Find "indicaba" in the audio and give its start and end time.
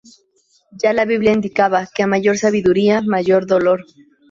1.31-1.85